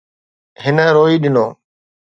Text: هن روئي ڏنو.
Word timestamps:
هن 0.63 0.77
روئي 0.95 1.15
ڏنو. 1.23 1.45